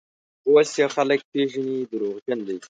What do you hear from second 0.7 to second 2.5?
یې خلک پېژني: دروغجن